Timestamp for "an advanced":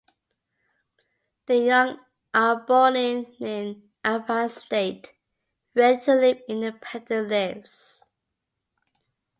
3.39-4.65